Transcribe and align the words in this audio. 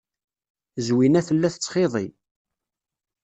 Zwina 0.85 1.21
tella 1.27 1.49
tettxiḍi. 1.53 2.07